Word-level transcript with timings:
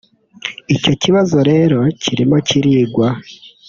Icyo 0.75 0.93
kibazo 1.01 1.37
rero 1.51 1.79
kirimo 2.01 2.37
kirigwa 2.47 3.07